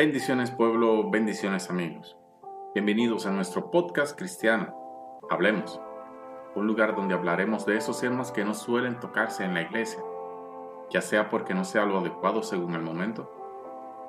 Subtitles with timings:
[0.00, 2.16] Bendiciones pueblo, bendiciones amigos.
[2.74, 4.74] Bienvenidos a nuestro podcast cristiano.
[5.28, 5.78] Hablemos.
[6.54, 10.00] Un lugar donde hablaremos de esos temas que no suelen tocarse en la iglesia,
[10.88, 13.30] ya sea porque no sea lo adecuado según el momento,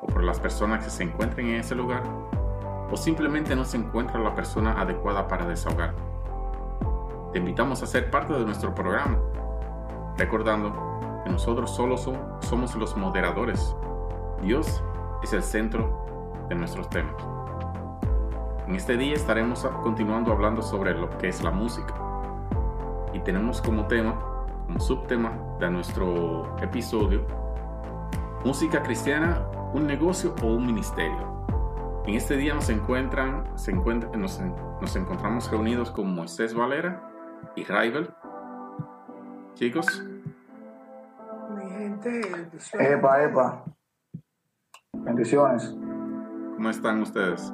[0.01, 2.03] o por las personas que se encuentren en ese lugar,
[2.89, 5.93] o simplemente no se encuentra la persona adecuada para desahogar.
[7.33, 9.19] Te invitamos a ser parte de nuestro programa,
[10.17, 13.75] recordando que nosotros solo somos los moderadores.
[14.41, 14.81] Dios
[15.23, 17.15] es el centro de nuestros temas.
[18.67, 21.93] En este día estaremos continuando hablando sobre lo que es la música.
[23.13, 24.17] Y tenemos como tema,
[24.65, 27.25] como subtema de nuestro episodio,
[28.45, 31.45] música cristiana, un negocio o un ministerio.
[32.05, 34.39] En este día nos encuentran, se encuentran nos,
[34.81, 37.11] nos, encontramos reunidos con Moisés Valera
[37.55, 38.09] y Raibel.
[39.53, 40.03] Chicos.
[41.55, 42.21] Mi gente.
[42.79, 43.63] Epa, epa.
[45.03, 45.75] Bendiciones.
[46.55, 47.51] ¿Cómo están ustedes?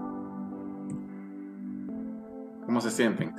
[2.66, 3.34] ¿Cómo se sienten?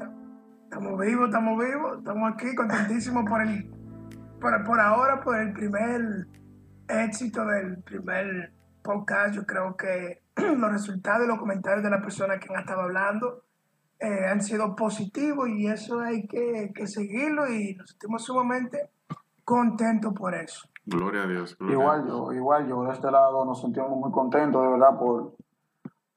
[0.65, 3.71] Estamos vivos, estamos vivos, estamos aquí contentísimos por el,
[4.41, 6.27] por, por ahora, por el primer
[6.89, 9.35] éxito del primer podcast.
[9.35, 13.45] Yo creo que los resultados y los comentarios de las personas que han estado hablando
[14.01, 18.89] eh, han sido positivos y eso hay que, que seguirlo y nos sentimos sumamente
[19.45, 20.67] contentos por eso.
[20.89, 21.57] Gloria a Dios.
[21.61, 25.35] igual yo, igual yo de este lado nos sentimos muy contentos de verdad por,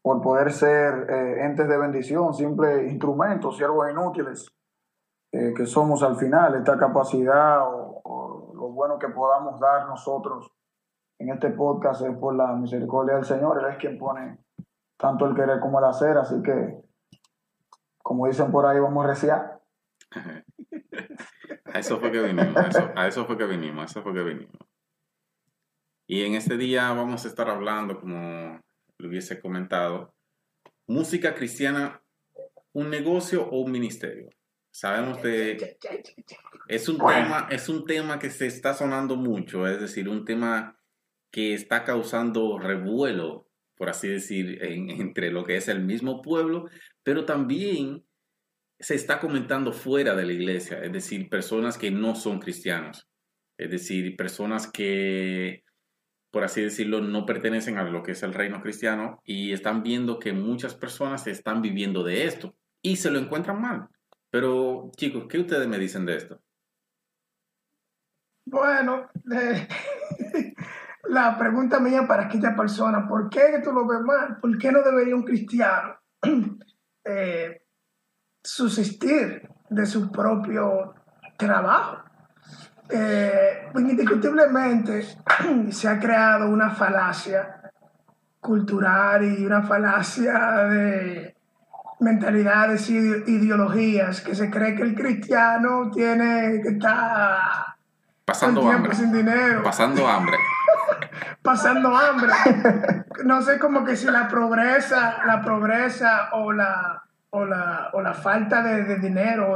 [0.02, 4.48] por poder ser eh, entes de bendición, simples instrumentos, siervos inútiles
[5.33, 10.52] eh, que somos al final, esta capacidad o, o, lo bueno que podamos dar nosotros
[11.20, 14.39] en este podcast es por la misericordia del Señor, Él es quien pone
[14.98, 16.81] tanto el querer como el hacer, así que
[18.04, 19.61] como dicen por ahí, vamos a reciar.
[21.73, 24.14] A eso fue que vinimos, a eso, a eso, fue que vinimos, a eso fue
[24.14, 24.58] que vinimos.
[26.08, 28.59] Y en este día vamos a estar hablando, como
[28.98, 30.14] lo hubiese comentado,
[30.87, 32.02] música cristiana,
[32.73, 34.30] un negocio o un ministerio.
[34.71, 35.77] Sabemos de
[36.67, 40.77] es un tema, es un tema que se está sonando mucho, es decir, un tema
[41.31, 46.70] que está causando revuelo, por así decir, en, entre lo que es el mismo pueblo,
[47.04, 48.05] pero también
[48.81, 53.08] se está comentando fuera de la iglesia, es decir, personas que no son cristianos,
[53.58, 55.64] es decir, personas que,
[56.31, 60.17] por así decirlo, no pertenecen a lo que es el reino cristiano y están viendo
[60.17, 63.87] que muchas personas están viviendo de esto y se lo encuentran mal.
[64.31, 66.42] Pero chicos, ¿qué ustedes me dicen de esto?
[68.45, 69.67] Bueno, eh,
[71.03, 74.39] la pregunta mía para aquella persona, ¿por qué tú lo ves mal?
[74.42, 75.99] ¿Por qué no debería un cristiano
[77.05, 77.61] eh,
[78.44, 80.94] subsistir de su propio
[81.38, 82.04] trabajo.
[82.90, 85.06] Eh, indiscutiblemente
[85.72, 87.62] se ha creado una falacia
[88.40, 91.36] cultural y una falacia de
[92.02, 97.76] mentalidades y ideologías que se cree que el cristiano tiene que estar
[98.26, 98.96] pasando hambre.
[98.96, 99.64] sin dinero.
[99.64, 100.38] Pasando hambre.
[101.44, 102.34] Pasando hambre.
[103.26, 108.14] No sé como que si la progresa la progresa o la o la, o la
[108.14, 109.55] falta de, de, dinero,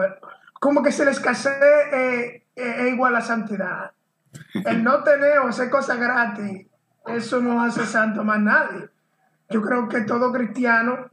[0.60, 1.54] como que se la escasez
[1.94, 3.92] eh, es igual a santidad.
[4.66, 6.68] El no tener o hacer cosas gratis,
[7.06, 8.90] eso no hace santo más nadie.
[9.50, 11.12] Yo creo que todo cristiano,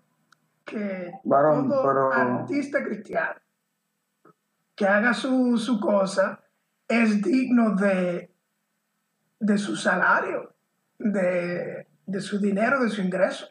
[0.64, 2.12] que todo pero...
[2.12, 3.40] artista cristiano,
[4.74, 6.40] que haga su, su cosa,
[6.88, 8.32] es digno de,
[9.38, 10.54] de su salario,
[10.98, 13.47] de, de su dinero, de su ingreso.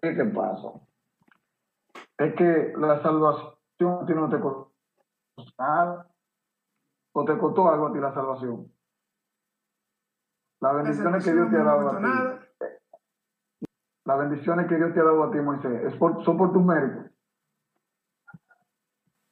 [0.00, 0.68] ¿Qué pasa?
[2.18, 4.72] Es que la salvación a ti no te costó
[5.58, 6.06] nada.
[7.12, 8.72] ¿O te costó algo a ti la salvación?
[10.60, 12.56] Las bendiciones que Dios te ha dado a ti.
[14.04, 16.64] Las bendiciones que Dios te ha dado a ti, Moisés, ¿es por, ¿son por tus
[16.64, 17.10] méritos?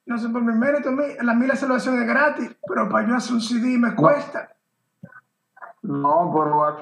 [0.06, 0.92] No son por mis méritos.
[1.22, 4.54] La mí la salvación es gratis, pero para yo hacer un CD me cuesta.
[5.82, 6.76] No, pero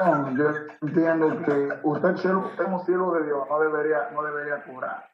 [0.00, 0.44] no, yo
[0.80, 5.11] entiendo que usted, como siervo de Dios, no debería, no debería cobrar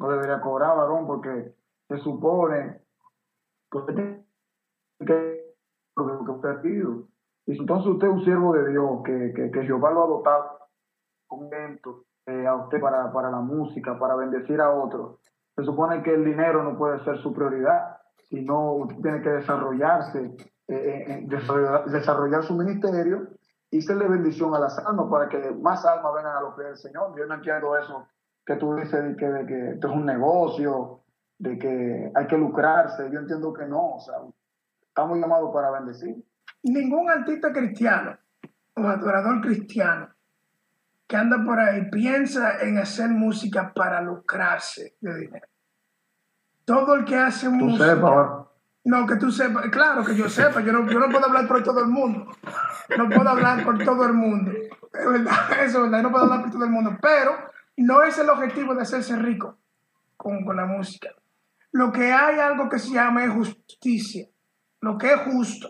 [0.00, 1.54] no debería cobrar, varón, porque
[1.88, 2.80] se supone
[3.70, 4.22] que usted
[6.62, 7.04] pedido.
[7.46, 10.58] Y entonces usted es un siervo de Dios, que, que, que Jehová lo ha dotado
[11.26, 15.20] con eh, a usted para, para la música, para bendecir a otros.
[15.54, 17.98] Se supone que el dinero no puede ser su prioridad,
[18.30, 20.34] sino usted tiene que desarrollarse,
[20.68, 23.28] eh, eh, desarrollar, desarrollar, su ministerio
[23.70, 26.76] y serle bendición a las almas para que más almas vengan a los pies del
[26.78, 27.14] Señor.
[27.18, 28.06] Yo no entiendo eso
[28.50, 31.02] que tú dices de que, de que esto es un negocio,
[31.38, 33.08] de que hay que lucrarse.
[33.12, 34.16] Yo entiendo que no, o sea,
[34.88, 36.16] estamos llamados para bendecir.
[36.64, 38.18] Ningún artista cristiano
[38.74, 40.08] o adorador cristiano
[41.06, 45.46] que anda por ahí piensa en hacer música para lucrarse de dinero.
[46.64, 47.94] Todo el que hace música.
[48.84, 51.62] no, que tú sepas, claro que yo sepa, yo no, yo no puedo hablar por
[51.62, 52.26] todo el mundo.
[52.98, 54.50] No puedo hablar por todo el mundo.
[54.50, 56.98] Es verdad, eso es verdad, no puedo hablar por todo el mundo.
[57.00, 59.58] Pero no es el objetivo de hacerse rico
[60.16, 61.10] con, con la música.
[61.72, 64.26] Lo que hay algo que se llama justicia,
[64.80, 65.68] lo que es justo.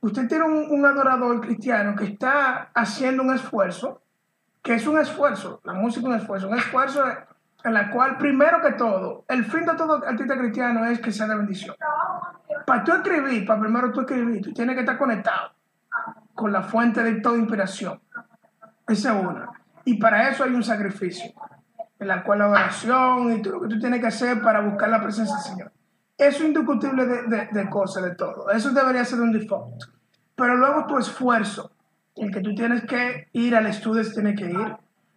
[0.00, 4.02] Usted tiene un, un adorador cristiano que está haciendo un esfuerzo
[4.66, 7.04] que es un esfuerzo, la música es un esfuerzo, un esfuerzo
[7.62, 11.28] en la cual, primero que todo, el fin de todo artista cristiano es que sea
[11.28, 11.76] de bendición.
[12.66, 15.52] Para tú escribir, para primero tú escribir, tú tienes que estar conectado
[16.34, 18.00] con la fuente de toda inspiración.
[18.88, 19.50] Esa es una.
[19.86, 21.32] Y para eso hay un sacrificio,
[21.98, 24.88] en la cual la oración y todo lo que tú tienes que hacer para buscar
[24.88, 25.72] la presencia del Señor.
[26.18, 28.50] Eso es indiscutible de, de, de cosas, de todo.
[28.50, 29.84] Eso debería ser un default.
[30.34, 31.70] Pero luego tu esfuerzo,
[32.16, 34.76] el que tú tienes que ir al estudio tiene que ir.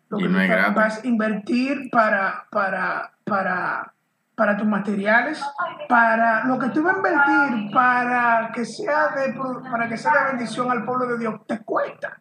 [0.10, 3.94] Lo que vas a invertir para, para, para,
[4.36, 5.44] para tus materiales,
[5.88, 9.36] para lo que tú vas a invertir para que sea de,
[9.69, 12.19] para que sea de bendición al pueblo de Dios, te cuesta.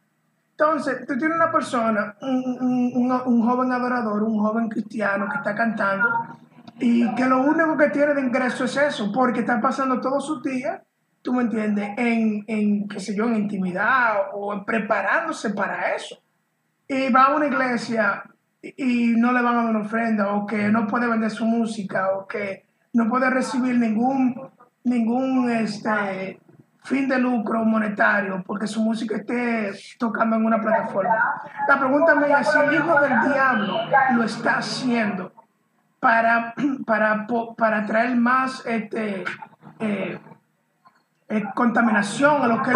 [0.58, 5.55] Entonces, tú tienes una persona, un, un, un, joven adorador, un joven cristiano que está
[5.55, 6.08] cantando
[6.81, 10.43] y que lo único que tiene de ingreso es eso, porque está pasando todos sus
[10.43, 10.81] días
[11.22, 16.19] tú me entiendes, en, en, qué sé yo, en intimidad o preparándose para eso.
[16.88, 18.22] Y va a una iglesia
[18.62, 22.16] y, no le van a dar una ofrenda o que no puede vender su música
[22.16, 22.64] o que
[22.94, 24.34] no puede recibir ningún,
[24.84, 26.40] ningún este,
[26.88, 31.43] fin de lucro monetario porque su música esté tocando en una plataforma.
[31.69, 33.79] La pregunta mía es si el hijo del diablo
[34.14, 35.32] lo está haciendo
[36.00, 36.55] para,
[36.87, 37.26] para,
[37.56, 39.25] para traer más este,
[39.79, 40.19] eh,
[41.55, 42.73] contaminación a lo que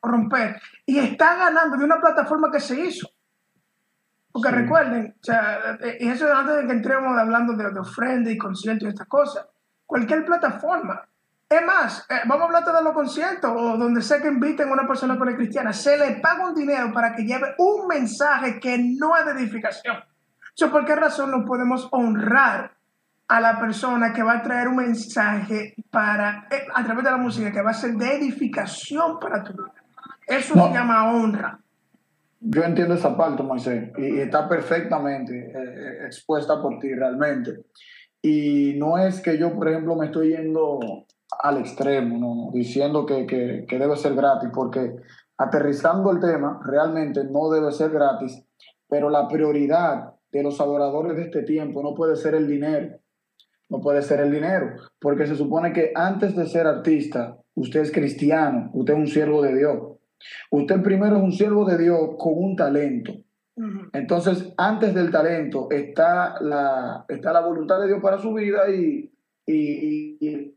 [0.00, 0.62] romper.
[0.86, 3.08] Y está ganando de una plataforma que se hizo.
[4.30, 8.38] Porque recuerden, o sea, y eso antes de que entremos hablando de, de ofrenda y
[8.38, 9.46] conciertos y estas cosas,
[9.84, 11.02] cualquier plataforma.
[11.52, 14.72] Es más, eh, vamos a hablar de los conciertos o donde sé que inviten a
[14.72, 18.58] una persona con el cristiana, se le paga un dinero para que lleve un mensaje
[18.58, 19.96] que no es de edificación.
[19.98, 22.72] O ¿Por qué razón no podemos honrar
[23.28, 27.18] a la persona que va a traer un mensaje para, eh, a través de la
[27.18, 29.72] música, que va a ser de edificación para tu vida.
[30.26, 31.58] Eso se llama honra.
[32.40, 37.64] Yo entiendo esa parte, Moisés, y, está perfectamente eh, expuesta por ti realmente.
[38.22, 41.06] Y no es que yo, por ejemplo, me estoy yendo
[41.40, 42.50] al extremo, ¿no?
[42.52, 44.96] diciendo que, que, que debe ser gratis, porque
[45.38, 48.44] aterrizando el tema, realmente no debe ser gratis,
[48.88, 53.02] pero la prioridad de los adoradores de este tiempo no puede ser el dinero
[53.72, 57.90] no puede ser el dinero, porque se supone que antes de ser artista, usted es
[57.90, 59.78] cristiano, usted es un siervo de Dios.
[60.50, 63.14] Usted primero es un siervo de Dios con un talento.
[63.94, 69.10] Entonces, antes del talento está la, está la voluntad de Dios para su vida y,
[69.46, 70.54] y, y,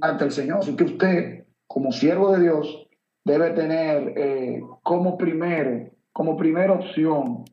[0.00, 0.58] ante el Señor.
[0.58, 2.88] Así que usted, como siervo de Dios,
[3.24, 7.44] debe tener eh, como primero, como primera opción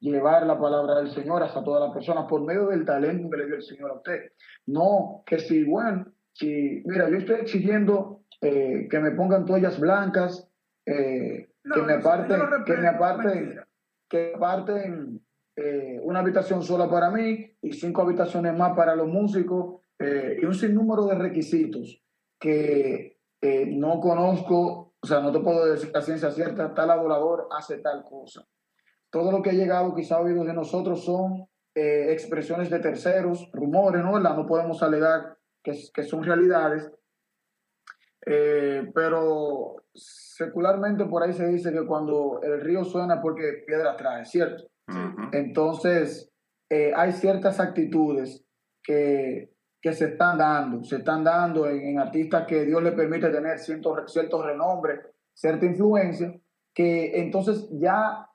[0.00, 3.46] llevar la palabra del Señor hasta todas las personas por medio del talento que le
[3.46, 4.32] dio el Señor a usted.
[4.66, 10.48] No que si, bueno, si, mira, yo estoy exigiendo eh, que me pongan toallas blancas,
[10.86, 13.60] eh, que, me aparten, que me aparten,
[14.08, 15.20] que aparten
[15.56, 20.54] eh, una habitación sola para mí y cinco habitaciones más para los músicos y un
[20.54, 22.02] sinnúmero de requisitos
[22.38, 27.78] que no conozco, o sea, no te puedo decir la ciencia cierta, tal adorador hace
[27.78, 28.46] tal cosa
[29.10, 33.50] todo lo que ha llegado quizá a oídos de nosotros son eh, expresiones de terceros,
[33.52, 34.18] rumores, ¿no?
[34.18, 36.90] No podemos alegar que, que son realidades,
[38.26, 44.24] eh, pero secularmente por ahí se dice que cuando el río suena porque piedra trae,
[44.24, 44.64] ¿cierto?
[45.32, 46.32] Entonces,
[46.68, 48.44] eh, hay ciertas actitudes
[48.82, 53.30] que, que, se están dando, se están dando en, en artistas que Dios le permite
[53.30, 55.00] tener cierto, cierto renombre,
[55.32, 56.34] cierta influencia,
[56.74, 58.30] que entonces ya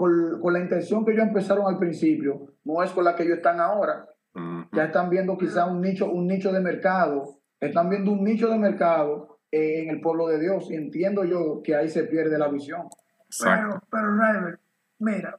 [0.00, 3.60] con, la intención que ellos empezaron al principio, no es con la que ellos están
[3.60, 4.06] ahora.
[4.72, 8.58] Ya están viendo quizá un nicho, un nicho de mercado, están viendo un nicho de
[8.58, 12.48] mercado eh, en el pueblo de Dios y entiendo yo que ahí se pierde la
[12.48, 12.88] visión.
[13.42, 14.56] Pero, pero,
[15.00, 15.38] mira,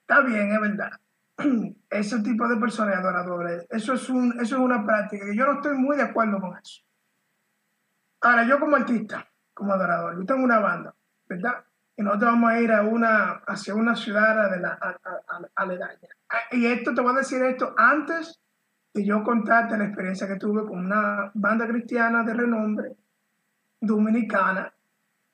[0.00, 0.90] está bien, es verdad.
[1.90, 5.54] Ese tipo de personas adoradores, eso es, un, eso es una práctica que yo no
[5.54, 6.82] estoy muy de acuerdo con eso.
[8.20, 10.94] Ahora, yo como artista, como adorador, yo tengo una banda,
[11.28, 11.64] ¿verdad?
[11.96, 14.78] Y nosotros vamos a ir a una, hacia una ciudad de la,
[15.54, 16.08] aledaña.
[16.52, 18.40] Y esto, te voy a decir esto antes
[18.94, 22.96] de yo contarte la experiencia que tuve con una banda cristiana de renombre,
[23.80, 24.72] dominicana,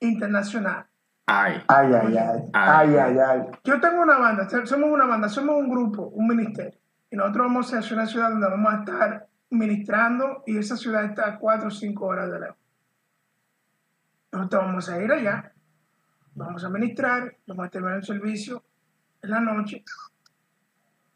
[0.00, 0.87] internacional.
[1.26, 1.62] Ay.
[1.69, 2.50] Ay, ay, ay.
[2.52, 3.43] Ay, ay, ay.
[3.64, 6.78] Yo tengo una banda, somos una banda, somos un grupo, un ministerio.
[7.11, 11.28] Y nosotros vamos hacia una ciudad donde vamos a estar ministrando y esa ciudad está
[11.28, 12.59] a cuatro o cinco horas de lejos.
[14.33, 15.52] Nosotros vamos a ir allá,
[16.35, 18.64] vamos a ministrar, vamos a terminar el servicio
[19.23, 19.85] en la noche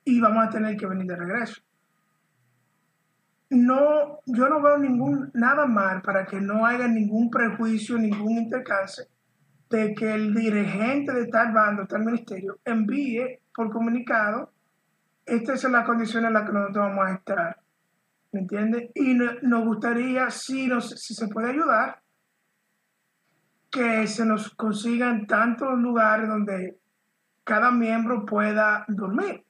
[0.04, 1.60] y vamos a tener que venir de regreso.
[3.50, 9.08] No, yo no veo ningún, nada mal para que no haya ningún prejuicio, ningún intercance
[9.70, 14.52] de que el dirigente de tal bando, tal ministerio, envíe por comunicado,
[15.26, 17.60] estas son las condiciones en las que nosotros vamos a estar.
[18.32, 18.90] ¿Me entiendes?
[18.94, 22.00] Y nos gustaría, si, si se puede ayudar,
[23.70, 26.78] que se nos consigan tantos lugares donde
[27.44, 29.44] cada miembro pueda dormir.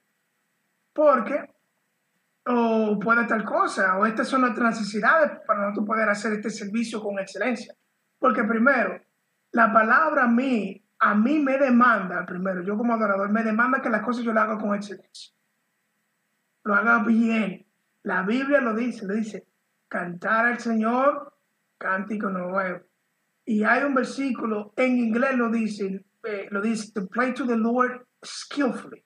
[0.93, 1.53] Porque,
[2.45, 7.01] o puede tal cosa, o estas son nuestras necesidades para nosotros poder hacer este servicio
[7.01, 7.73] con excelencia.
[8.17, 8.99] Porque primero,
[9.51, 13.89] la palabra a mí, a mí me demanda, primero, yo como adorador, me demanda que
[13.89, 15.33] las cosas yo las haga con excelencia.
[16.63, 17.65] Lo haga bien.
[18.03, 19.47] La Biblia lo dice, lo dice,
[19.87, 21.33] cantar al Señor,
[21.77, 22.81] cántico nuevo.
[23.45, 27.57] Y hay un versículo, en inglés lo dice, eh, lo dice, to play to the
[27.57, 29.03] Lord skillfully.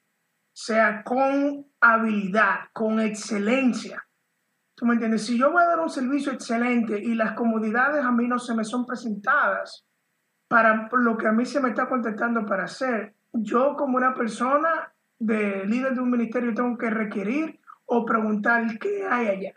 [0.52, 4.06] sea, con habilidad, con excelencia.
[4.76, 5.26] ¿Tú me entiendes?
[5.26, 8.54] Si yo voy a dar un servicio excelente y las comodidades a mí no se
[8.54, 9.86] me son presentadas,
[10.48, 13.14] para lo que a mí se me está contestando para hacer.
[13.32, 19.06] Yo como una persona de líder de un ministerio tengo que requerir o preguntar qué
[19.10, 19.54] hay allá.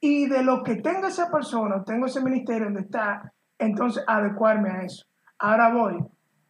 [0.00, 4.82] Y de lo que tenga esa persona, tengo ese ministerio donde está, entonces adecuarme a
[4.82, 5.04] eso.
[5.38, 5.98] Ahora voy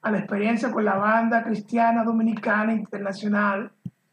[0.02, 3.72] a la experiencia con la banda cristiana dominicana internacional,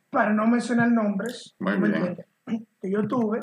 [0.10, 1.56] para no mencionar nombres,
[2.82, 3.40] que yo tuve.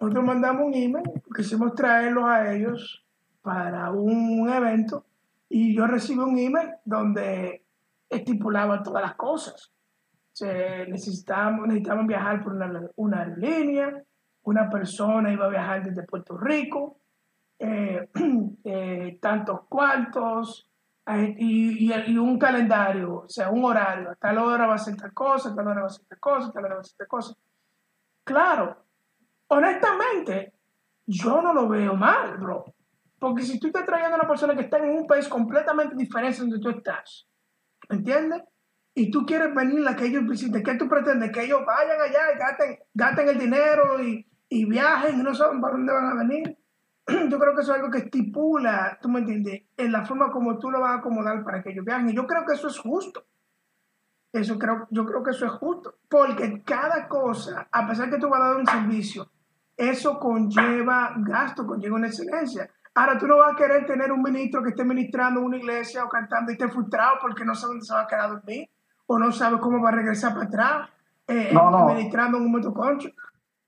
[0.00, 3.04] Nosotros mandamos un email, quisimos traerlos a ellos
[3.42, 5.04] para un evento
[5.48, 7.64] y yo recibí un email donde
[8.08, 9.72] estipulaba todas las cosas.
[10.32, 14.02] Se necesitábamos, necesitaban viajar por una, una aerolínea,
[14.42, 17.00] una persona iba a viajar desde Puerto Rico,
[17.58, 18.08] eh,
[18.64, 20.70] eh, tantos cuartos
[21.06, 24.10] eh, y, y, un calendario, o sea, un horario.
[24.10, 26.20] A tal hora va a ser tal cosa, a tal hora va a ser tal
[26.20, 27.34] cosa, a tal hora va a ser tal cosa.
[28.24, 28.84] Claro,
[29.48, 30.52] honestamente,
[31.06, 32.74] yo no lo veo mal, bro.
[33.18, 36.40] Porque si tú estás trayendo a una persona que está en un país completamente diferente
[36.40, 37.28] donde tú estás,
[37.88, 38.42] ¿entiendes?
[38.94, 41.30] Y tú quieres venir a que ellos visiten, ¿qué tú pretendes?
[41.32, 44.24] Que ellos vayan allá y gasten, gasten el dinero y,
[44.66, 46.58] viajen y no saben para dónde van a venir.
[47.30, 50.58] Yo creo que eso es algo que estipula, tú me entiendes, en la forma como
[50.58, 52.10] tú lo vas a acomodar para que ellos viajen.
[52.10, 53.24] Y yo creo que eso es justo.
[54.32, 55.94] Eso creo, yo creo que eso es justo.
[56.08, 59.30] Porque cada cosa, a pesar que tú vas a dar un servicio,
[59.76, 62.68] eso conlleva gasto, conlleva una excelencia.
[62.98, 66.04] Ahora tú no vas a querer tener un ministro que esté ministrando en una iglesia
[66.04, 68.68] o cantando y esté frustrado porque no sabe dónde se va a quedar a dormir
[69.06, 70.90] o no sabe cómo va a regresar para atrás
[71.28, 71.54] eh,
[71.86, 73.10] ministrando en un motoconcho.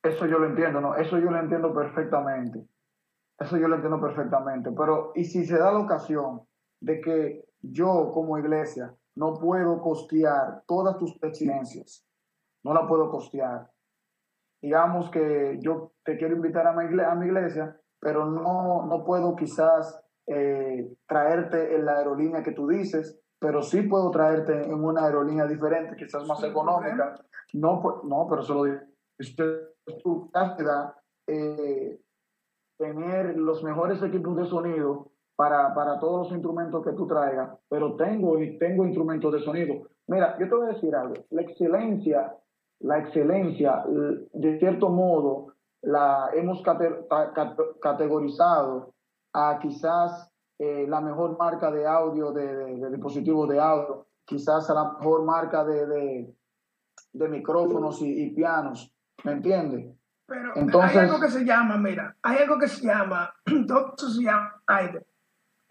[0.02, 0.96] Eso yo lo entiendo, ¿no?
[0.96, 2.66] Eso yo lo entiendo perfectamente.
[3.38, 4.72] Eso yo lo entiendo perfectamente.
[4.72, 6.40] Pero, ¿y si se da la ocasión
[6.80, 12.04] de que yo como iglesia no puedo costear todas tus exigencias?
[12.64, 13.70] No la puedo costear.
[14.60, 20.95] Digamos que yo te quiero invitar a mi iglesia pero no, no puedo quizás eh,
[21.07, 25.97] traerte en la aerolínea que tú dices, pero sí puedo traerte en una aerolínea diferente,
[25.97, 27.14] quizás más económica.
[27.52, 28.80] No, no, pero solo
[30.02, 30.95] tu cátedra,
[31.26, 32.00] eh,
[32.78, 37.97] tener los mejores equipos de sonido para, para, todos los instrumentos que tú traigas, pero
[37.97, 39.88] tengo, tengo instrumentos de sonido.
[40.07, 42.37] Mira, yo te voy a decir algo, la excelencia,
[42.80, 43.85] la excelencia,
[44.33, 46.62] de cierto modo, la hemos
[47.80, 48.94] categorizado
[49.32, 54.92] a quizás eh, la mejor marca de audio, de, dispositivos de audio, quizás a la
[54.92, 56.34] mejor marca de,
[57.12, 58.92] de micrófonos y, pianos,
[59.25, 59.96] ¿me entiendes?
[60.26, 63.32] Pero Entonces, hay algo que se llama, mira, hay algo que se llama,
[63.66, 65.06] todo se llama rider,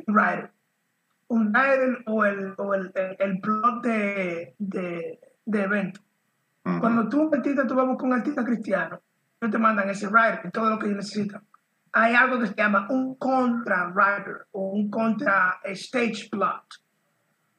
[0.08, 0.52] rider.
[1.28, 6.02] Un rider o el, o el, el, plot de, de, de evento.
[6.64, 9.00] Cuando tú un artista, tú vas con un artista cristiano,
[9.48, 11.44] te mandan ese rider y todo lo que ellos necesitan.
[11.94, 16.64] Hay algo que se llama un contra rider o un contra stage plot.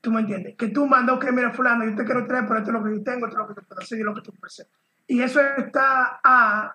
[0.03, 0.57] ¿Tú me entiendes?
[0.57, 2.97] Que tú mandas, ok, mira, fulano, yo te quiero traer, pero esto es lo que
[2.97, 4.79] yo tengo, esto es lo que te puedo hacer y lo que tú presentas.
[5.07, 6.75] Y eso está a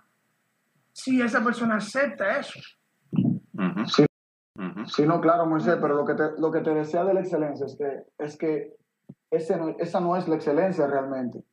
[0.91, 2.59] si esa persona acepta eso.
[3.87, 4.05] Sí,
[4.87, 7.65] sí, no, claro, Moisés, pero lo que te, lo que te desea de la excelencia
[7.65, 8.73] es que, es que
[9.31, 11.43] ese no- esa no es la excelencia realmente.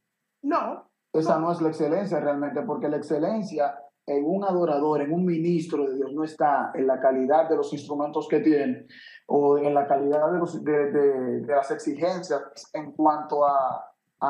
[0.42, 5.24] No, Esa no es la excelencia realmente, porque la excelencia en un adorador, en un
[5.24, 8.86] ministro de Dios, no está en la calidad de los instrumentos que tiene
[9.26, 12.42] o en la calidad de, los- de- de- de las exigencias
[12.72, 13.76] en cuanto a,
[14.20, 14.28] a,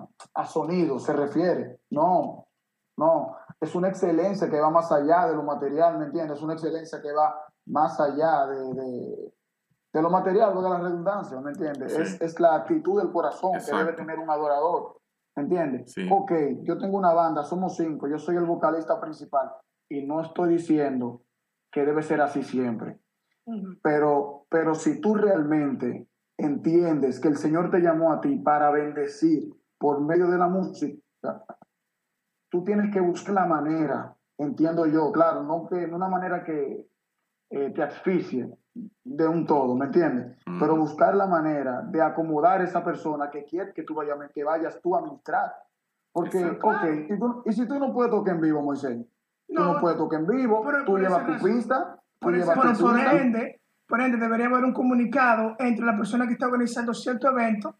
[0.00, 1.80] a- a sonido se refiere.
[1.90, 2.46] No,
[2.96, 3.36] no.
[3.60, 6.38] Es una excelencia que va más allá de lo material, ¿me entiendes?
[6.38, 9.32] Es una excelencia que va más allá de,
[9.92, 11.92] de, lo material, de la redundancia, ¿me entiendes?
[11.94, 12.02] Sí.
[12.02, 14.96] Es, es la actitud del corazón que debe tener un adorador.
[15.36, 15.92] ¿Me entiendes?
[15.92, 16.08] Sí.
[16.10, 19.50] Ok, yo tengo una banda, somos cinco, yo soy el vocalista principal
[19.88, 21.22] y no estoy diciendo
[21.70, 22.98] que debe ser así siempre.
[23.82, 26.06] Pero, pero si tú realmente
[26.38, 31.02] entiendes que el Señor te llamó a ti para bendecir por medio de la música,
[32.50, 36.88] tú tienes que buscar la manera, entiendo yo, claro, no que no una manera que
[37.50, 40.38] eh, te asfixie de un todo, ¿me entiendes?
[40.46, 40.58] Mm.
[40.60, 44.44] Pero buscar la manera de acomodar a esa persona que quiere que tú vayas, que
[44.44, 45.52] vayas tú a ministrar.
[46.12, 46.68] Porque, Exacto.
[46.68, 48.98] ok, y, tú- y si tú no puedes tocar en vivo, Moisés,
[49.48, 52.56] tú No, no puedes tocar en vivo, pero tú llevas tu pista, tú eso, llevas
[52.56, 53.12] por, tu por pista.
[53.16, 57.76] ende, por ende, debería haber un comunicado entre la persona que está organizando cierto evento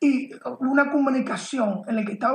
[0.00, 2.32] y una comunicación en la que está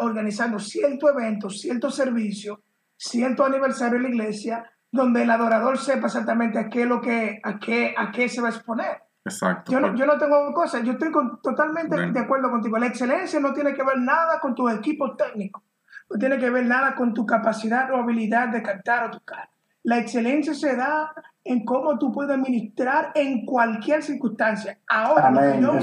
[0.00, 2.60] organizando cierto evento, cierto servicio,
[2.96, 7.40] cierto aniversario en la iglesia, donde el adorador sepa exactamente a qué, es lo que,
[7.42, 9.02] a qué, a qué se va a exponer.
[9.24, 9.70] Exacto.
[9.70, 12.78] Yo no, yo no tengo cosas, yo estoy con- totalmente de acuerdo contigo.
[12.78, 15.62] La excelencia no tiene que ver nada con tu equipo técnico,
[16.08, 19.48] no tiene que ver nada con tu capacidad o habilidad de cantar o tocar.
[19.82, 21.12] La excelencia se da
[21.44, 24.78] en cómo tú puedes ministrar en cualquier circunstancia.
[24.88, 25.80] Ahora, lo que Amén, yo me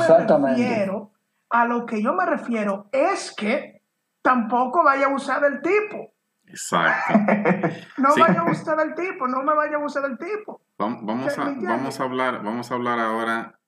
[0.56, 1.12] refiero,
[1.50, 3.82] a lo que yo me refiero es que
[4.22, 6.12] tampoco vaya a abusar del tipo.
[6.48, 7.14] Exacto.
[7.98, 8.22] No Sí.
[8.22, 10.62] vaya a abusar del tipo, no me vaya a abusar del tipo.
[10.78, 13.60] Vam- Vamos ¿Me a, vamos a hablar, vamos a hablar ahora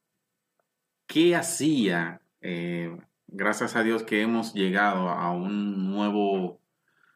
[1.08, 2.96] qué hacía, eh,
[3.28, 6.60] gracias a Dios que hemos llegado a un nuevo,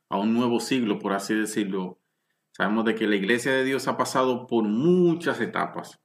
[0.09, 1.99] a un nuevo siglo, por así decirlo.
[2.51, 5.99] Sabemos de que la iglesia de Dios ha pasado por muchas etapas,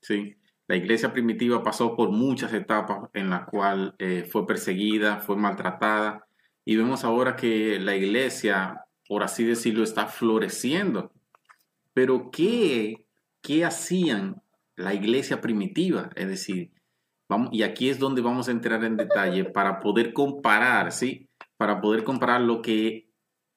[0.00, 0.36] ¿sí?
[0.66, 6.26] La iglesia primitiva pasó por muchas etapas en las cuales eh, fue perseguida, fue maltratada,
[6.64, 11.12] y vemos ahora que la iglesia, por así decirlo, está floreciendo.
[11.92, 13.06] Pero ¿qué,
[13.42, 14.42] qué hacían
[14.76, 16.10] la iglesia primitiva?
[16.16, 16.72] Es decir,
[17.28, 21.28] vamos, y aquí es donde vamos a entrar en detalle para poder comparar, ¿sí?
[21.56, 23.10] Para poder comparar lo que,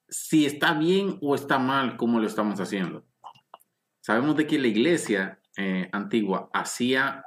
[0.08, 3.06] si está bien o está mal, cómo lo estamos haciendo.
[4.02, 7.26] Sabemos de que la iglesia eh, antigua hacía,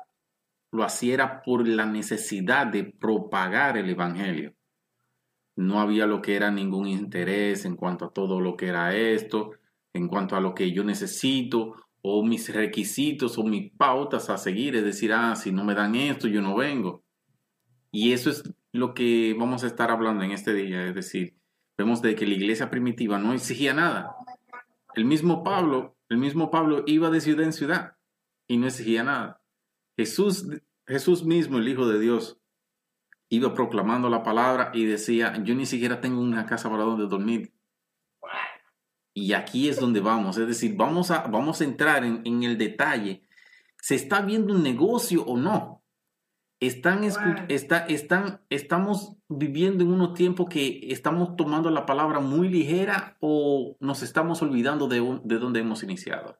[0.71, 4.55] lo hacía por la necesidad de propagar el evangelio.
[5.57, 9.53] No había lo que era ningún interés en cuanto a todo lo que era esto,
[9.93, 14.77] en cuanto a lo que yo necesito o mis requisitos o mis pautas a seguir.
[14.77, 17.03] Es decir, ah, si no me dan esto, yo no vengo.
[17.93, 20.87] Y eso es lo que vamos a estar hablando en este día.
[20.87, 21.37] Es decir,
[21.77, 24.15] vemos de que la iglesia primitiva no exigía nada.
[24.95, 27.97] El mismo Pablo, el mismo Pablo iba de ciudad en ciudad
[28.49, 29.43] y no exigía nada.
[29.97, 30.47] Jesús,
[30.87, 32.40] Jesús mismo, el Hijo de Dios,
[33.31, 37.55] iba proclamando la palabra y decía, yo ni siquiera tengo una casa para donde dormir.
[39.15, 42.59] Y aquí es donde vamos, es decir, vamos a, vamos a entrar en, en el
[42.59, 43.23] detalle.
[43.81, 45.83] ¿Se está viendo un negocio o no?
[46.61, 47.05] Están,
[47.49, 53.77] está, están, estamos viviendo en unos tiempos que estamos tomando la palabra muy ligera o
[53.81, 56.39] nos estamos olvidando de, un- de dónde hemos iniciado.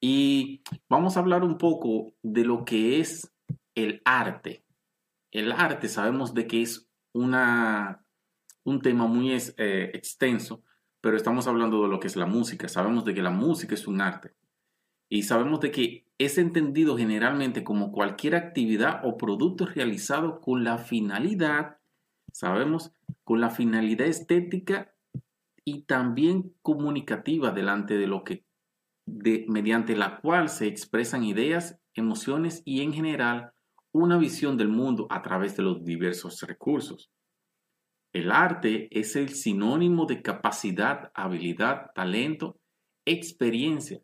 [0.00, 3.32] Y vamos a hablar un poco de lo que es
[3.74, 4.64] el arte.
[5.30, 8.04] El arte sabemos de que es una,
[8.64, 10.62] un tema muy eh, extenso,
[11.00, 12.68] pero estamos hablando de lo que es la música.
[12.68, 14.34] Sabemos de que la música es un arte.
[15.08, 20.78] Y sabemos de que es entendido generalmente como cualquier actividad o producto realizado con la
[20.78, 21.78] finalidad,
[22.32, 22.92] sabemos,
[23.24, 24.94] con la finalidad estética
[25.64, 28.44] y también comunicativa delante de lo que,
[29.06, 33.52] de, mediante la cual se expresan ideas, emociones y en general
[33.92, 37.10] una visión del mundo a través de los diversos recursos.
[38.12, 42.58] El arte es el sinónimo de capacidad, habilidad, talento,
[43.04, 44.00] experiencia.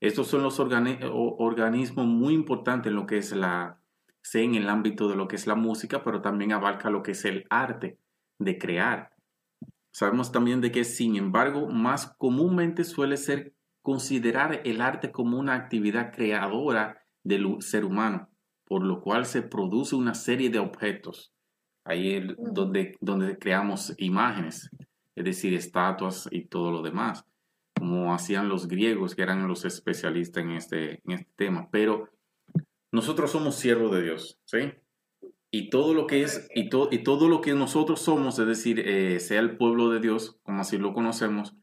[0.00, 3.80] Estos son los organismos muy importantes en lo que es la,
[4.22, 7.12] sé en el ámbito de lo que es la música, pero también abarca lo que
[7.12, 7.98] es el arte
[8.38, 9.12] de crear.
[9.92, 15.54] sabemos también de que, sin embargo, más comúnmente suele ser considerar el arte como una
[15.54, 18.31] actividad creadora del ser humano,
[18.72, 21.30] por lo cual se produce una serie de objetos.
[21.84, 24.70] Ahí es donde, donde creamos imágenes,
[25.14, 27.26] es decir, estatuas y todo lo demás,
[27.78, 31.68] como hacían los griegos, que eran los especialistas en este, en este tema.
[31.70, 32.08] Pero
[32.90, 34.72] nosotros somos siervos de Dios, ¿sí?
[35.50, 39.20] Y todo lo que es, y, y todo lo que nosotros somos, es decir, eh,
[39.20, 41.54] sea el pueblo de Dios, como así lo conocemos,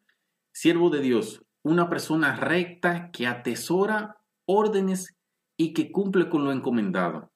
[0.53, 5.18] siervo de Dios, una persona recta que atesora órdenes
[5.59, 7.33] y que cumple con lo encomendado,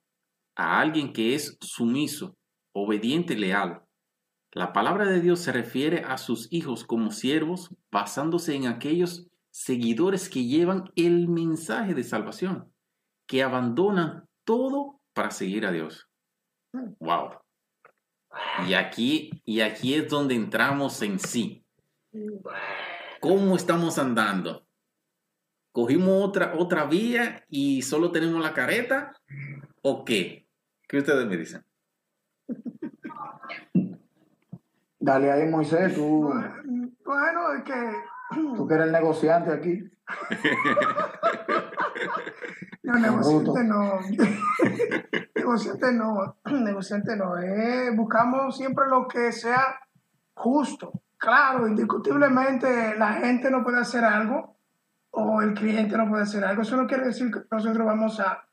[0.55, 2.38] a alguien que es sumiso,
[2.73, 3.83] obediente y leal.
[4.53, 10.29] La palabra de Dios se refiere a sus hijos como siervos basándose en aquellos seguidores
[10.29, 12.71] que llevan el mensaje de salvación
[13.27, 16.07] que abandonan todo para seguir a Dios.
[16.99, 17.39] Wow.
[18.67, 21.65] Y aquí, y aquí es donde entramos en sí.
[23.19, 24.62] ¿Cómo estamos andando?
[25.73, 29.12] ¿Cogimos otra, otra vía y solo tenemos la careta?
[29.81, 30.47] ¿O qué?
[30.88, 31.65] ¿Qué ustedes me dicen?
[34.99, 36.31] Dale ahí, Moisés, tú.
[37.03, 37.91] Bueno, es que.
[38.55, 39.83] Tú que eres el negociante aquí.
[42.83, 43.99] No, negociante no.
[45.36, 46.38] negociante no.
[46.51, 47.39] Negociante no.
[47.39, 49.79] Eh, buscamos siempre lo que sea
[50.33, 50.91] justo.
[51.17, 54.53] Claro, indiscutiblemente la gente no puede hacer algo
[55.15, 56.63] o el cliente no puede hacer algo.
[56.63, 58.43] Eso no quiere decir que nosotros vamos a,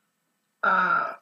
[0.61, 1.19] a,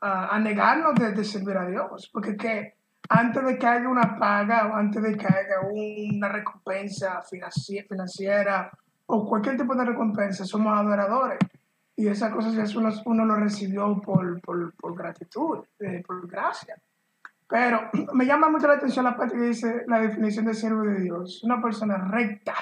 [0.00, 2.10] a, negarnos de, servir a Dios.
[2.12, 2.74] Porque que
[3.08, 8.70] antes de que haya una paga o antes de que haya una recompensa financiera
[9.06, 11.38] o cualquier tipo de recompensa, somos adoradores.
[11.94, 16.76] Y esas cosas ya uno, uno lo recibió por, por, por gratitud, eh, por gracia.
[17.48, 21.00] Pero me llama mucho la atención la parte que dice la definición de siervo de
[21.00, 21.44] Dios.
[21.44, 22.54] Una persona recta,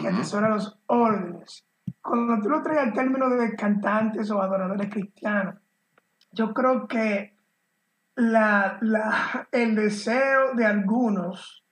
[0.00, 1.64] que atesora los órdenes.
[2.00, 5.56] Cuando tú lo traes al término de cantantes o adoradores cristianos,
[6.32, 7.36] yo creo que
[8.16, 11.64] la, la, el deseo de algunos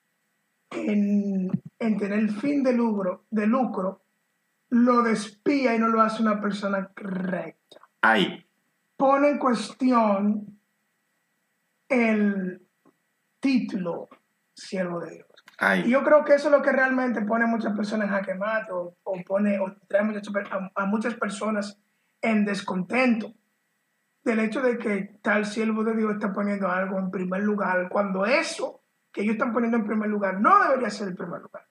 [0.70, 4.02] en, en tener fin de lucro, de lucro,
[4.70, 7.80] lo despía y no lo hace una persona recta.
[8.02, 8.46] Ahí.
[8.96, 10.60] Pone en cuestión
[11.88, 12.62] el
[13.40, 14.08] título
[14.54, 15.29] siervo de Dios.
[15.84, 18.66] Y yo creo que eso es lo que realmente pone a muchas personas a quemar
[18.72, 18.96] o,
[19.26, 21.78] pone o trae a, a, muchas personas
[22.22, 23.34] en descontento
[24.24, 28.24] del hecho de que tal siervo de Dios está poniendo algo en primer lugar, cuando
[28.24, 28.80] eso
[29.12, 31.66] que ellos están poniendo en primer lugar no debería ser el primer lugar.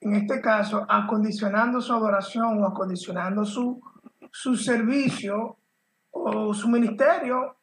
[0.00, 3.82] En este caso, acondicionando su adoración o acondicionando su,
[4.30, 5.58] su servicio
[6.10, 7.56] o su ministerio,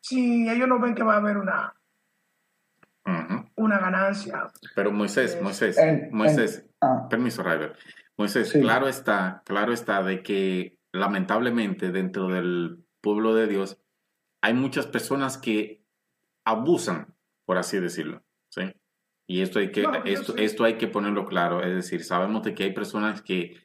[0.00, 1.74] si ellos no ven que va a haber una,
[3.56, 4.50] una ganancia.
[4.74, 5.76] Pero Moisés, Moisés,
[6.12, 7.06] Moisés, ah.
[7.08, 7.76] permiso, Ryder.
[8.16, 13.78] Moisés, claro está, claro está de que lamentablemente dentro del pueblo de Dios
[14.42, 15.84] hay muchas personas que
[16.44, 17.14] abusan,
[17.44, 18.22] por así decirlo.
[18.48, 18.62] ¿sí?
[19.28, 22.64] Y esto hay, que, esto, esto hay que ponerlo claro, es decir, sabemos de que
[22.64, 23.56] hay personas que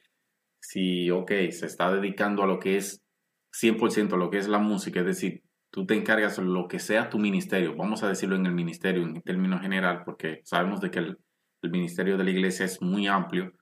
[0.60, 3.04] si, ok, se está dedicando a lo que es
[3.52, 7.08] 100% a lo que es la música, es decir, tú te encargas lo que sea
[7.08, 10.98] tu ministerio, vamos a decirlo en el ministerio en términos general, porque sabemos de que
[11.00, 11.18] el,
[11.64, 13.52] ministerio de la iglesia es muy amplio.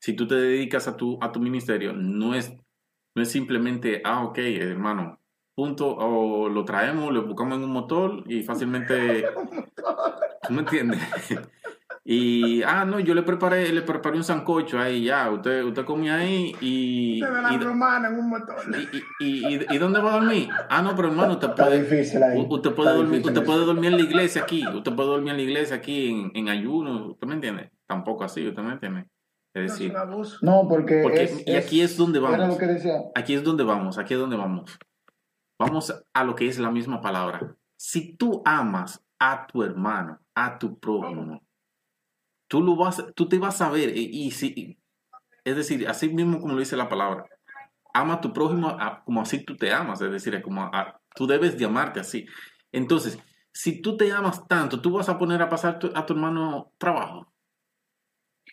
[0.00, 2.54] Si tú te dedicas a tu, a tu ministerio, no es,
[3.16, 5.20] no es simplemente, ah, ok, hermano,
[5.54, 9.24] punto, o lo traemos, lo buscamos en un motor y fácilmente
[10.46, 11.00] ¿Tú me entiendes?
[12.06, 16.16] Y, ah, no, yo le preparé, le preparé un sancocho ahí, ya, usted, usted comía
[16.16, 17.18] ahí y...
[17.18, 18.56] Se ve la romana en un motor.
[19.20, 20.50] Y, y, y, dónde va a dormir?
[20.68, 21.80] Ah, no, pero hermano, usted puede...
[21.80, 22.46] Difícil ahí.
[22.46, 25.42] Usted puede, dormir, usted puede dormir en la iglesia aquí, usted puede dormir en la
[25.44, 27.70] iglesia aquí en, en ayuno, ¿usted me entiende?
[27.86, 29.08] Tampoco así, ¿usted me entiende?
[29.54, 29.94] Es decir...
[30.42, 31.00] No, porque...
[31.02, 32.58] porque y aquí es donde vamos.
[33.14, 34.78] Aquí es donde vamos, aquí es donde vamos.
[35.58, 37.56] Vamos a lo que es la misma palabra.
[37.78, 41.43] Si tú amas a tu hermano, a tu prójimo.
[42.48, 44.78] Tú, lo vas, tú te vas a ver, y, si,
[45.44, 47.26] es decir, así mismo como lo dice la palabra,
[47.92, 50.70] ama a tu prójimo como así tú te amas, es decir, como
[51.14, 52.26] tú debes de amarte así.
[52.72, 53.18] Entonces,
[53.52, 57.32] si tú te amas tanto, ¿tú vas a poner a pasar a tu hermano trabajo?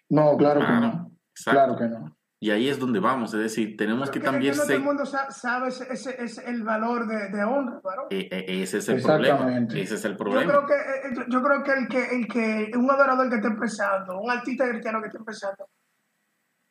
[0.10, 1.12] No, claro, que no.
[1.34, 2.16] Claro que no.
[2.44, 4.58] Y ahí es donde vamos, es decir, tenemos que también...
[4.58, 8.08] No todo el mundo sabe ese, es el valor de, de honra, claro.
[8.10, 9.60] E, e, ese es el problema.
[9.76, 10.42] Ese es el problema.
[10.42, 13.36] Yo creo que, eh, eh, yo creo que, el, que, el que un adorador que
[13.36, 15.70] esté empezando, un artista cristiano que esté empezando,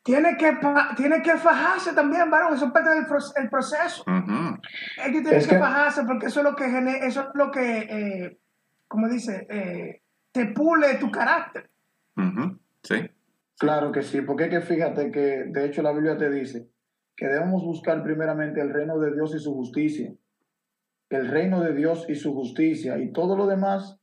[0.03, 0.59] tiene que,
[0.97, 3.07] tiene que fajarse también, varón, eso es parte del
[3.49, 4.03] proceso.
[4.09, 4.59] Uh
[5.07, 6.67] Ellos tienen que, fajarse porque eso es lo que,
[7.07, 8.39] eso es lo que eh,
[8.89, 10.03] como dice,
[10.33, 11.71] te pule tu carácter.
[12.17, 13.09] Ujú, Sí.
[13.61, 16.71] Claro que sí, porque es que fíjate que de hecho la Biblia te dice
[17.15, 20.15] que debemos buscar primeramente el reino de Dios y su justicia.
[21.11, 24.01] El reino de Dios y su justicia y todo lo demás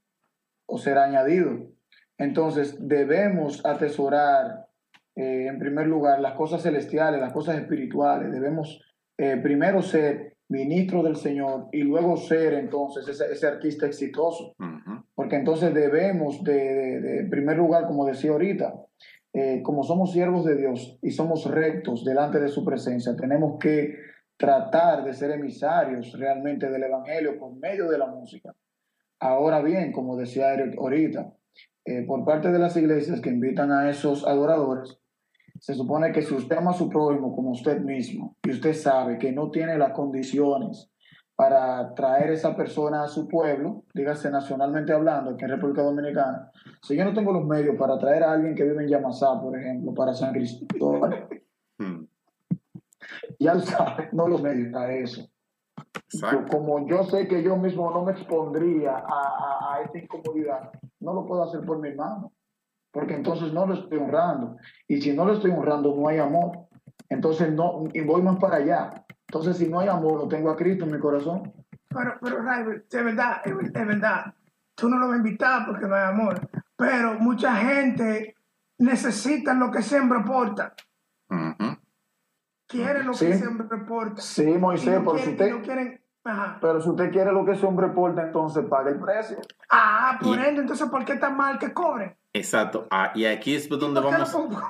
[0.67, 1.71] os será añadido.
[2.19, 4.67] Entonces debemos atesorar
[5.15, 8.31] eh, en primer lugar las cosas celestiales, las cosas espirituales.
[8.31, 8.79] Debemos
[9.17, 14.53] eh, primero ser ministro del Señor y luego ser entonces ese, ese artista exitoso.
[15.15, 18.75] Porque entonces debemos, de, de- de- en primer lugar, como decía ahorita,
[19.39, 23.93] eh, como somos siervos de Dios y somos rectos delante de su presencia, tenemos que
[24.35, 28.55] tratar de ser emisarios realmente del Evangelio por medio de la música.
[29.19, 31.35] Ahora bien, como decía Eric ahorita,
[31.85, 34.97] eh, por parte de las iglesias que invitan a esos adoradores,
[35.59, 39.19] se supone que si usted ama a su prójimo como usted mismo y usted sabe
[39.19, 40.89] que no tiene las condiciones
[41.37, 46.49] para traer esa persona a su pueblo, dígase nacionalmente hablando, aquí en República Dominicana,
[46.81, 49.55] si yo no tengo los medios para traer a alguien que vive en Yamasá, por
[49.57, 51.27] ejemplo, para San Cristóbal,
[51.77, 52.03] mm,
[53.39, 55.29] ya tú sabes, no los medios para eso.
[56.11, 60.71] Yo- como yo sé que yo mismo no me expondría a, a, a esta incomodidad,
[60.99, 62.31] no lo puedo hacer por mi hermano,
[62.91, 64.57] porque entonces no lo estoy honrando.
[64.87, 66.65] Y si no lo estoy honrando, no hay amor.
[67.09, 69.05] Entonces no, y voy más para allá.
[69.27, 71.51] Entonces, si no hay amor, no tengo a Cristo en mi corazón.
[71.89, 74.33] Pero, pero, Ray, de verdad, es ver- es verdad.
[74.75, 76.47] Tú no lo vas a invitar porque no hay amor.
[76.75, 78.35] Pero mucha gente
[78.77, 80.73] necesita lo que siempre porta.
[81.29, 81.77] Ujú,
[82.67, 83.27] Quiere lo Sí.
[83.27, 84.21] que siempre porta.
[84.21, 86.57] Sí, Moisés, no pero si usted, no quieren- ajá.
[86.61, 89.37] pero si usted quiere lo que ese hombre porta, entonces pague el precio.
[89.69, 92.15] Ah, por Y- ende, entonces, ¿por qué está mal que cobren?
[92.33, 92.85] Exacto.
[92.91, 94.63] Ah, y aquí es donde ¿Por qué no vamos.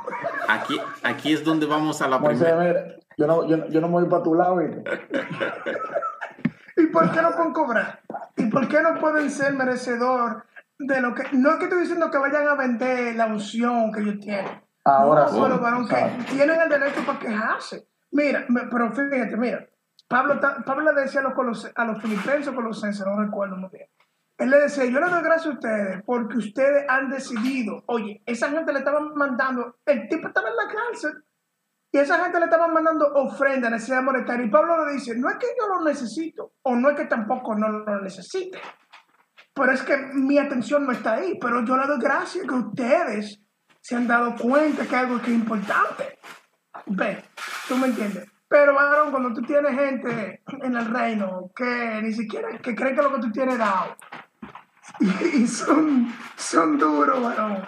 [0.47, 2.95] Aquí, aquí es donde vamos a la primera.
[3.17, 4.83] Yo no, yo, yo no me voy para tu lado, ¿viste?
[6.77, 8.01] ¿Y por qué no pueden cobrar?
[8.35, 10.45] ¿Y por qué no pueden ser merecedor
[10.77, 11.23] de lo que...
[11.33, 14.61] No es que estoy diciendo que vayan a vender la unción que ellos tienen.
[14.85, 15.39] Ahora no, sí.
[15.41, 15.95] pero varón, que
[16.29, 17.87] tienen el derecho para quejarse.
[18.11, 19.67] Mira, pero fíjate, mira,
[20.07, 23.89] Pablo, Pablo le decía a los, a los filipenses o colosenses, no recuerdo muy bien.
[24.37, 28.49] Él le decía, yo le doy gracias a ustedes porque ustedes han decidido, oye, esa
[28.49, 31.23] gente le estaban mandando, el tipo estaba en la cárcel
[31.91, 34.45] y esa gente le estaban mandando ofrenda, necesidad monetaria.
[34.45, 37.55] Y Pablo le dice, no es que yo lo necesito o no es que tampoco
[37.55, 38.59] no lo necesite,
[39.53, 41.37] pero es que mi atención no está ahí.
[41.39, 43.41] Pero yo le doy gracias que ustedes
[43.81, 46.19] se han dado cuenta que algo que es importante.
[46.87, 47.23] Ve,
[47.67, 48.29] tú me entiendes.
[48.49, 53.01] Pero, varón, cuando tú tienes gente en el reino que ni siquiera, que creen que
[53.01, 53.97] lo que tú tienes dado,
[54.99, 57.61] y, y son, son duros, varón,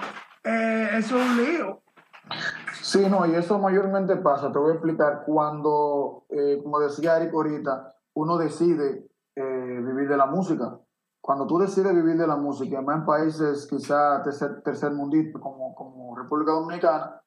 [0.43, 1.81] eh, es un lío.
[2.81, 7.33] Sí, no, y eso mayormente pasa, te voy a explicar, cuando, eh, como decía Eric
[7.33, 10.79] ahorita, uno decide eh, vivir de la música.
[11.21, 15.75] Cuando tú decides vivir de la música, más en países quizá tercer, tercer mundito, como,
[15.75, 17.21] como República Dominicana,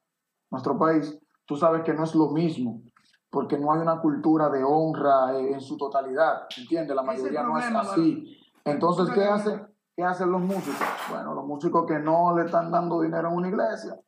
[0.51, 2.83] nuestro país, tú sabes que no es lo mismo,
[3.31, 6.97] porque no hay una cultura de honra eh, en su totalidad, ¿entiendes?
[6.97, 8.39] La mayoría no es así.
[8.65, 9.67] Entonces, ¿qué hacen?
[9.95, 10.87] ¿Qué hacen los músicos?
[11.11, 13.99] Bueno, los músicos que no le están dando dinero en una iglesia,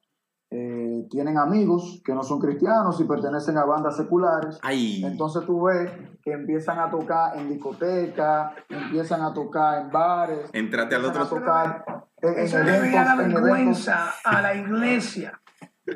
[0.57, 4.61] eh, tienen amigos que no son cristianos y pertenecen a bandas seculares.
[4.63, 5.91] Ay, Entonces tú ves
[6.23, 11.37] que empiezan a tocar en discotecas, empiezan a tocar en bares, entrate al empiezan otro.
[11.37, 11.85] a tocar
[12.23, 15.41] en, en Eso debería dar eventos, vergüenza a la iglesia.
[15.87, 15.95] Le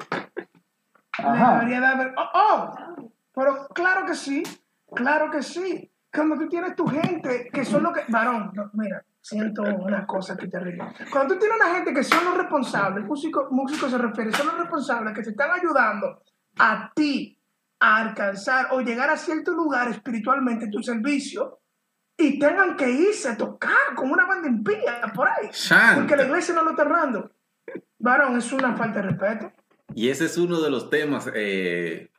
[1.25, 1.55] Ajá.
[1.55, 4.43] debería dar oh, oh, pero claro que sí,
[4.93, 5.89] claro que sí.
[6.13, 10.37] Cuando tú tienes tu gente que son los que, varón, no, mira, siento una cosa
[10.37, 10.85] que terrible.
[11.11, 14.59] Cuando tú tienes una gente que son los responsables, músicos músico se refiere, son los
[14.59, 16.23] responsables que te están ayudando
[16.59, 17.39] a ti
[17.81, 21.61] a alcanzar o llegar a cierto lugar espiritualmente en tu servicio
[22.17, 25.51] y tengan que irse a tocar con una banda impía por ahí.
[25.53, 25.97] Shanta.
[25.97, 27.31] Porque la iglesia no lo está dando.
[27.99, 29.53] Varón, es una falta de respeto.
[29.95, 32.11] Y ese es uno de los temas, eh,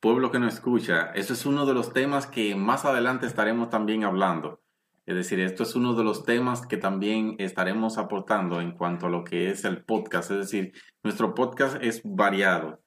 [0.00, 4.04] pueblo que no escucha, eso es uno de los temas que más adelante estaremos también
[4.04, 4.60] hablando.
[5.10, 9.10] Es decir, esto es uno de los temas que también estaremos aportando en cuanto a
[9.10, 10.30] lo que es el podcast.
[10.30, 12.80] Es decir, nuestro podcast es variado,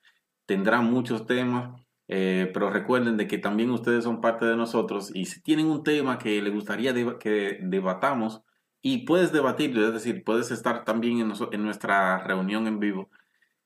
[0.46, 5.26] tendrá muchos temas, eh, pero recuerden de que también ustedes son parte de nosotros y
[5.26, 8.42] si tienen un tema que les gustaría que debatamos
[8.82, 13.10] y puedes debatirlo, es decir, puedes estar también en, en nuestra reunión en vivo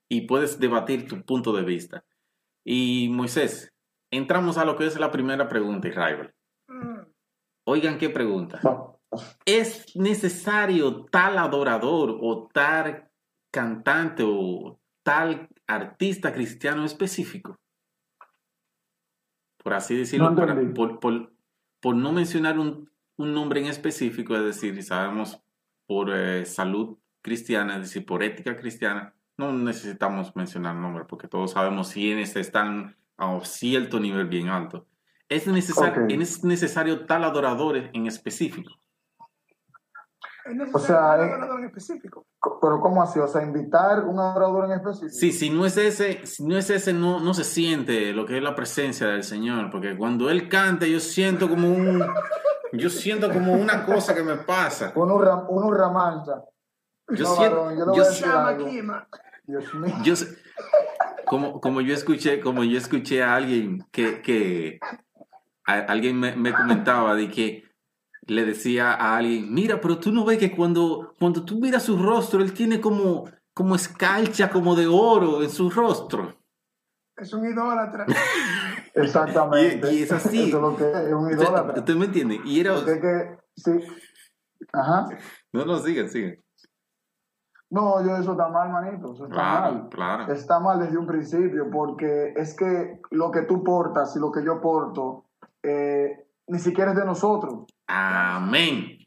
[0.09, 2.05] y puedes debatir tu punto de vista.
[2.63, 3.71] Y Moisés,
[4.09, 6.33] entramos a lo que es la primera pregunta, Israel.
[7.69, 8.61] Oigan qué pregunta.
[9.45, 13.09] ¿Es necesario tal adorador o tal
[13.51, 17.57] cantante o tal artista cristiano específico?
[19.61, 20.73] Por así decirlo, No para- entendí.
[20.73, 21.33] por, por-
[21.81, 25.41] por no mencionar un, un nombre en específico, es decir, sabemos
[25.87, 31.51] por eh, salud cristiana, es decir, por ética cristiana, no necesitamos mencionar nombres porque todos
[31.51, 34.87] sabemos quiénes están a cierto nivel bien alto.
[35.29, 36.11] Es necesario, Ok.
[36.11, 38.71] es necesario tal adorador en específico.
[40.73, 42.25] O sea, un eh, adorador en específico.
[42.39, 43.19] Co- Pero ¿cómo así?
[43.19, 45.11] O sea, invitar un adorador en específico.
[45.11, 48.37] Sí, si no es ese, si no es ese, no, no se siente lo que
[48.37, 52.01] es la presencia del Señor, porque cuando Él canta yo siento como un,
[52.71, 54.93] yo siento como una cosa que me pasa.
[54.95, 56.41] Uno, ram- uno ramanza.
[57.09, 58.03] Yo No, siento, varón, yo voy yo
[60.03, 60.13] yo
[61.25, 64.79] como, como yo escuché, como yo escuché a alguien que, que
[65.67, 67.63] a- alguien me, me comentaba de que
[68.23, 71.97] le decía a alguien, mira, pero tú no ves que cuando, cuando tú miras su
[72.01, 76.35] rostro, él tiene como, como escarcha, como de oro en su rostro.
[77.15, 78.05] Es un idólatra.
[78.93, 79.91] Exactamente.
[79.93, 80.47] Y- y es así.
[80.49, 81.79] Eso es lo que es, un ¿Usted, idólatra.
[81.79, 82.39] usted me entiende?
[82.45, 82.75] Y era...
[82.85, 83.71] Que, sí.
[84.73, 85.07] Ajá.
[85.53, 86.35] No, no, sigan, sigan.
[87.69, 89.13] No, yo eso está mal, manito.
[89.13, 89.89] Eso está Claro, mal.
[89.89, 90.33] claro.
[90.33, 94.43] Está mal desde un principio, porque es que lo que tú portas y lo que
[94.43, 95.25] yo porto,
[95.67, 97.65] eh, ni siquiera es de nosotros.
[97.87, 98.97] Amén.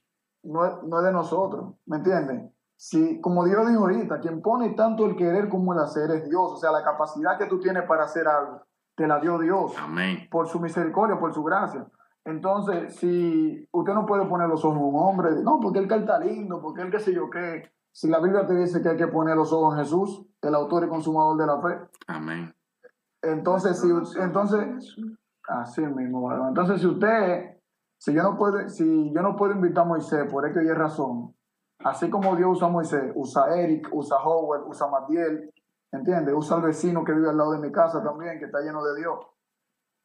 [0.42, 2.50] no es, no es de nosotros, ¿me entiendes?
[2.76, 6.52] Si, como Dios dijo ahorita, quien pone tanto el querer como el hacer es Dios,
[6.52, 8.62] o sea, la capacidad que tú tienes para hacer algo,
[8.96, 10.28] te la dio Dios, Amén.
[10.30, 11.86] por su misericordia, por su gracia.
[12.24, 15.96] Entonces, si usted no puede poner los ojos en un hombre, no, porque él que
[15.96, 18.96] está lindo, porque él qué sé yo qué, si la Biblia te dice que hay
[18.96, 22.54] que poner los ojos en Jesús, el autor y consumador de la fe, Amén.
[23.22, 23.88] entonces, si,
[24.20, 24.96] entonces,
[25.50, 26.30] Así mismo.
[26.48, 27.56] Entonces, si usted,
[27.98, 31.34] si yo no puedo, si yo no puedo invitar a Moisés por X y razón,
[31.80, 35.52] así como Dios usa a Moisés, usa a Eric, usa a Howard, usa a Matiel,
[35.90, 36.34] ¿entiendes?
[36.36, 38.96] Usa al vecino que vive al lado de mi casa también, que está lleno de
[39.00, 39.18] Dios.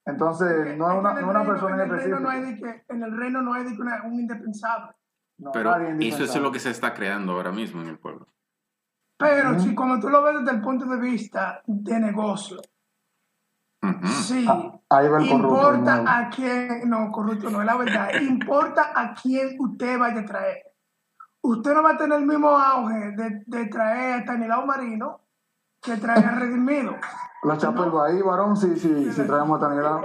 [0.06, 2.56] Entonces, no es una, no es una reino- persona en en el reino no hay
[2.60, 4.96] que- En el reino no hay una- un indispensable.
[5.38, 8.28] No, Pero eso es lo que se está creando ahora mismo en el pueblo.
[9.18, 9.60] Pero Ujú.
[9.62, 12.58] si como tú lo ves desde el punto de vista de negocio,
[14.06, 18.92] Sí, Ah, ahí va el importa a quién, no, corrupto no es la verdad, importa
[18.96, 20.64] a quién usted vaya a traer.
[21.42, 25.22] Usted no va a tener el mismo auge de, de traer a Tanilao Marino
[25.82, 26.96] que traer a Redimido.
[27.44, 30.02] La chapel va ahí, varón, si, si, si traemos a Daniela.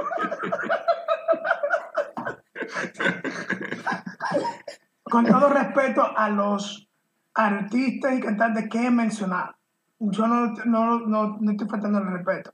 [5.05, 6.89] Con todo respeto a los
[7.35, 9.55] artistas y cantantes que he mencionado.
[9.99, 12.53] Yo no, no, no, no estoy faltando el respeto.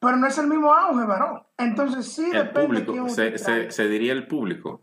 [0.00, 1.42] Pero no es el mismo auge, varón.
[1.56, 4.82] Entonces sí El depende de quién público, usted se, se, se diría el público.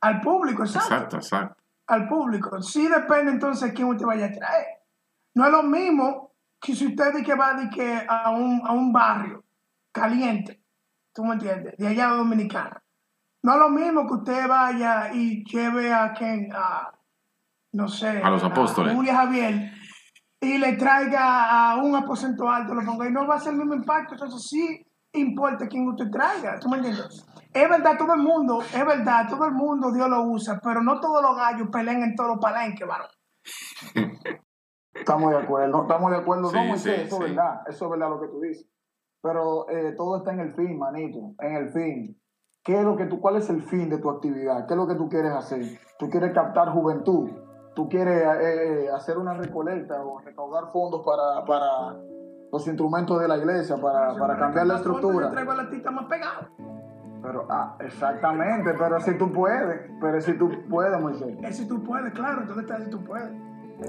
[0.00, 0.94] Al público, exacto.
[0.94, 1.62] Exacto, exacto.
[1.86, 2.62] Al público.
[2.62, 4.66] Sí depende entonces de quién usted vaya a traer.
[5.34, 8.72] No es lo mismo que si usted dice que va de que a, un, a
[8.72, 9.44] un barrio
[9.90, 10.62] caliente,
[11.12, 11.76] ¿tú me entiendes?
[11.76, 12.82] De allá de Dominicana.
[13.42, 16.92] No es lo mismo que usted vaya y lleve a quien, a,
[17.72, 18.94] no sé, A los apóstoles.
[18.94, 19.72] Julia Javier
[20.42, 23.60] y le traiga a un aposento alto, lo ponga y no va a ser el
[23.60, 24.14] mismo impacto.
[24.14, 27.24] Entonces sí importa quién usted traiga, ¿tú me entiendes?
[27.54, 30.98] Es verdad, todo el mundo, es verdad, todo el mundo Dios lo usa, pero no
[30.98, 33.06] todos los gallos pelean en todos los palenques, varón.
[34.94, 36.50] Estamos de acuerdo, estamos de acuerdo.
[36.50, 37.22] Sí, no, Moisés, sí, eso sí.
[37.24, 38.68] es verdad, eso es verdad lo que tú dices.
[39.20, 42.20] Pero eh, todo está en el fin, manito, en el fin.
[42.62, 44.66] ¿Qué es lo que tú, ¿Cuál es el fin de tu actividad?
[44.66, 45.80] ¿Qué es lo que tú quieres hacer?
[45.98, 47.30] ¿Tú quieres captar juventud?
[47.74, 51.96] ¿Tú quieres eh, hacer una recolecta o recaudar fondos para, para
[52.52, 55.30] los instrumentos de la iglesia, para, para cambiar la Yo estructura?
[55.30, 56.50] traigo a la tita más pegada.
[57.22, 61.36] Pero, ah, exactamente, pero si tú puedes, pero si tú puedes, Moisés.
[61.42, 63.30] Es si tú puedes, claro, ¿dónde está si tú puedes?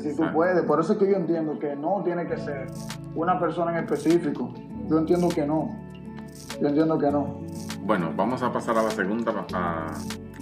[0.01, 2.67] Si tú puedes, por eso es que yo entiendo que no tiene que ser
[3.15, 4.53] una persona en específico.
[4.87, 5.69] Yo entiendo que no.
[6.61, 7.41] Yo entiendo que no.
[7.81, 9.87] Bueno, vamos a pasar a la segunda, a,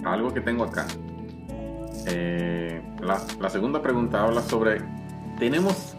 [0.04, 0.84] a algo que tengo acá.
[2.06, 4.82] Eh, la, la segunda pregunta habla sobre,
[5.38, 5.94] ¿tenemos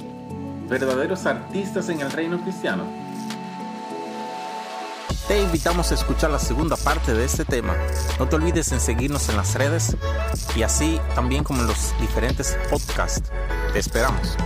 [0.70, 2.84] verdaderos artistas en el reino cristiano?
[5.28, 7.74] Te invitamos a escuchar la segunda parte de este tema.
[8.20, 9.96] No te olvides en seguirnos en las redes
[10.56, 13.32] y así también como en los diferentes podcasts.
[13.72, 14.38] Te esperamos.